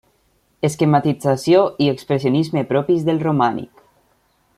[0.69, 3.85] Esquematització i expressionisme propis del romànic.